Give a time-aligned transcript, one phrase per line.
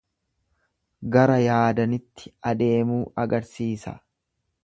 [1.15, 3.97] Gara yaadanitti adeemuu agarsiisa.